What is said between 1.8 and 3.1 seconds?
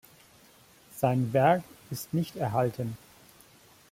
ist nicht erhalten.